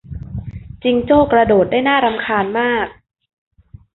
[0.83, 2.87] จิงโจ้กระโดดได้น่ารำคาญมาก